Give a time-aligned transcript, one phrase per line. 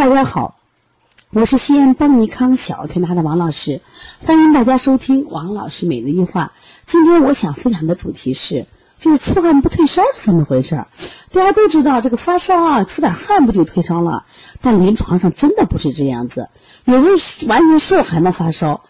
[0.00, 0.56] 大家好，
[1.28, 3.82] 我是西安邦尼康小儿推拿的王老师，
[4.24, 6.52] 欢迎大家收听王老师每日一话。
[6.86, 8.66] 今天我想分享的主题是，
[8.98, 10.86] 就是出汗不退烧是怎么回事？
[11.34, 14.24] 大家都知道，这个发烧啊，出点汗不就退烧了？
[14.62, 16.48] 但临床上真的不是这样子，
[16.86, 17.10] 有的
[17.46, 18.80] 完全受寒的发烧，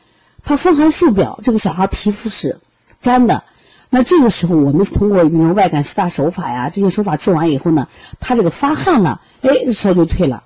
[0.44, 2.60] 他风寒素表，这个小孩皮肤是
[3.02, 3.42] 干的。
[3.90, 7.88] 那这个时候，我们通过比如外感四大手法呀，这些手法做完以后呢，
[8.20, 10.44] 他这个发汗了，哎，烧就退了。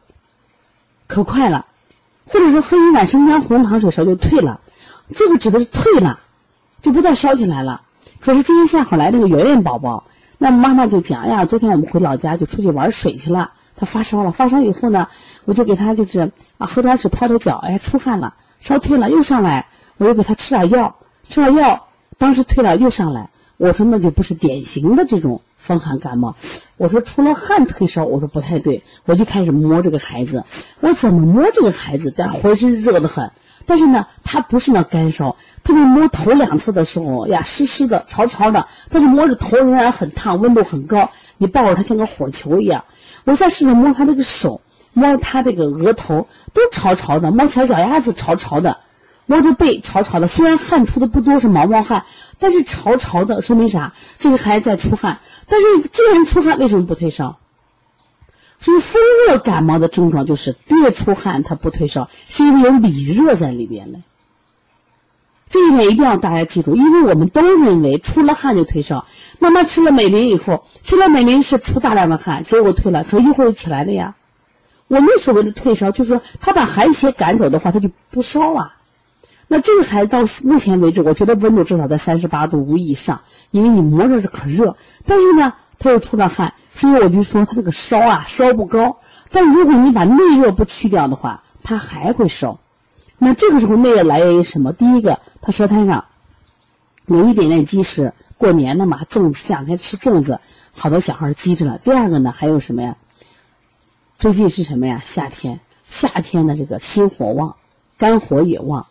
[1.07, 1.66] 可快了，
[2.26, 4.61] 或者说喝一碗生姜红糖水烧就退了，
[5.12, 6.18] 这个指的是退了，
[6.82, 7.82] 就不再烧起来了。
[8.21, 10.04] 可是今天下午来那个圆圆宝宝，
[10.39, 15.07] 那妈妈就讲哎呀，昨天我们回老家就出去玩水去了，他发烧了，发烧以后呢，
[15.45, 19.67] 我就给他就是啊喝点水泡着脚，哎出汗了，烧退了又上来，
[19.98, 20.96] 我又给他吃点药，
[21.29, 21.86] 吃了药，
[22.17, 23.29] 当时退了又上来。
[23.57, 26.35] 我说那就不是典型的这种风寒感冒。
[26.76, 28.82] 我说除了汗退烧，我说不太对。
[29.04, 30.43] 我就开始摸这个孩子，
[30.81, 32.12] 我怎么摸这个孩子？
[32.17, 33.31] 但浑身热得很。
[33.67, 38.67] 但是呢，他不是那干烧，特别摸头两侧的时候呀，湿湿的、潮潮的。
[38.91, 41.09] 但是摸着头仍然很烫，温度很高。
[41.39, 42.84] 你抱着他像个火球一样。
[43.25, 44.61] 我再试着摸他这个手，
[44.93, 48.77] 摸他这个额头都潮潮的，摸小脚丫子潮潮的。
[49.27, 52.05] 摸着背潮潮的，虽然汗出的不多，是毛毛汗，
[52.39, 53.92] 但是潮潮的，说明啥？
[54.19, 55.19] 这个孩子在出汗。
[55.47, 57.39] 但是既然出汗，为什么不退烧？
[58.61, 64.03] 所以风热感冒的症状就是越出汗它不退烧，是因为有里热在里边嘞。
[65.50, 69.06] 这一点一定要大家记住，因为我们都认为出了汗就退烧。
[69.38, 74.14] 妈妈吃了美林以后，吃了美林是出大量的汗，结果退了，可一会儿又起来了呀。
[74.88, 78.75] 我们所谓的退烧，就是说他把寒邪赶走的话，他就不烧啊。
[79.47, 88.97] 那这个孩子到目前为止，我觉得温度至少在三十八度五以上，因为你摸着是可热，但是呢，他又出了汗，所以我就说他这个烧啊烧不高。
[89.31, 92.59] 但如果你把内热不去掉的话，他还会烧。
[93.19, 94.72] 那这个时候内热来源于什么？
[94.72, 96.05] 第一个，他舌苔上
[97.06, 100.41] 有一点点积食，过年了嘛，粽子这两天吃粽子，
[100.72, 101.78] 好多小孩积着了。
[101.78, 102.97] 第二个呢，还有什么呀？
[104.16, 105.00] 最近是什么呀？
[105.05, 107.56] 夏天，夏天的这个心火旺，
[107.99, 108.87] 肝火也旺。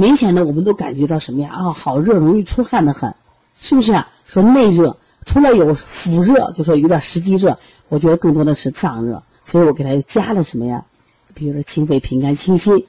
[0.00, 1.50] 明显的，我们都感觉到什么呀？
[1.52, 3.14] 啊，好热，容易出汗的很，
[3.60, 4.08] 是不是啊？
[4.24, 4.96] 说内热，
[5.26, 7.54] 除了有腹热，就说有点实际热，
[7.90, 10.82] 我觉得更多的是脏热，所以我给他又加了什么呀？
[11.34, 12.82] 比如说清肺平肝清心。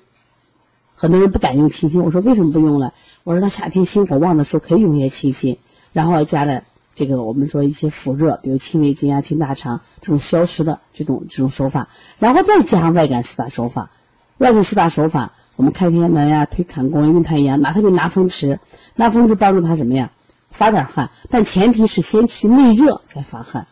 [0.95, 2.93] 很多人不敢用清心，我说为什么不用了？
[3.25, 5.57] 我说他夏天心火旺的时候可以用一些清心，
[5.91, 6.63] 然后加了
[6.95, 11.89] 这个我们说一些腹热，比如清胃经啊、清大肠这种消食的这种这种手法，
[12.19, 13.91] 然后再加上外感四大手法，
[14.37, 15.33] 外感四大手法。
[15.61, 18.59] 我们开天门呀，推坎宫、运太阳，拿它就拿风池，
[18.95, 20.09] 拿风池帮助他什么呀？
[20.49, 23.67] 发点汗，但前提是先去内热再发汗。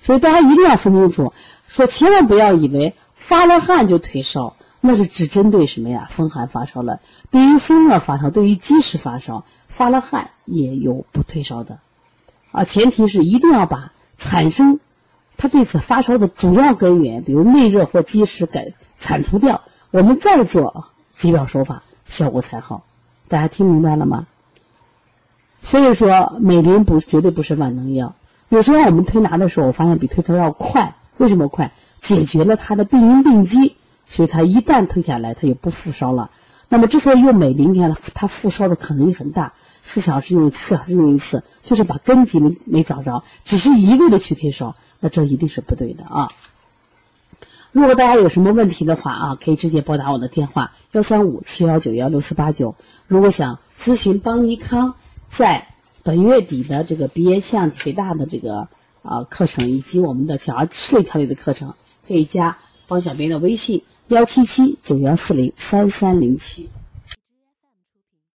[0.00, 1.32] 所以大家一定要分清楚，
[1.66, 6.06] 说千万不要以为发了汗就退烧，那是只针对什么呀？
[6.08, 7.00] 风寒发烧了。
[7.32, 11.80] 对于风热发烧，对于积食发烧，发了汗也有不退烧的。
[12.52, 14.78] 啊，前提是一定要把产生
[15.36, 20.86] 他这次发烧的主要根源，比如内热或积食给铲除掉，我们再做。
[21.18, 22.84] 解表手法效果才好，
[23.28, 24.26] 大家听明白了吗？
[25.60, 28.14] 所以说，美林不绝对不是万能药。
[28.48, 30.94] 有时候我们推拿的时候，我发现比推烧要快。
[31.16, 31.72] 为什么快？
[32.00, 33.76] 解决了他的病因病机，
[34.06, 36.30] 所以他一旦推下来，他就不复烧了。
[36.68, 39.52] 那么，之所以用美林，你看他复烧的可能性很大，
[39.82, 46.30] 四小时用四小时用一次，就是把根基没没找着，只是一味的去退烧，那这一定是不对的啊。
[47.70, 52.74] 如果大家有什么问题的话啊，可以直接拨打我的电话幺三五七幺九幺六四八九。
[53.06, 54.94] 如果想咨询邦尼康
[55.28, 55.68] 在
[56.02, 58.68] 本月底的这个鼻炎项体肥大的这个
[59.02, 61.74] 啊课程，以及我们的小儿视力调理的课程，
[62.06, 66.68] 可以加方小编的微信幺七七九幺四零三三零七。